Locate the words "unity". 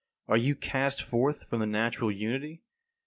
2.11-2.63